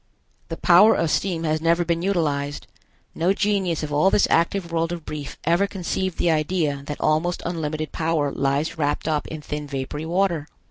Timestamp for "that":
6.87-6.99